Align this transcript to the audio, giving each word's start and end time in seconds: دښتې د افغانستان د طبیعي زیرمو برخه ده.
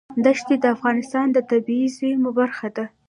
دښتې 0.25 0.55
د 0.63 0.65
افغانستان 0.75 1.25
د 1.31 1.37
طبیعي 1.49 1.87
زیرمو 1.97 2.29
برخه 2.39 2.67
ده. 2.75 2.85